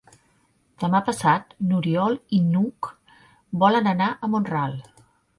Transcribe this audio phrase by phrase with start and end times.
[0.83, 2.89] Demà passat n'Oriol i n'Hug
[3.65, 4.75] volen anar a Mont-ral.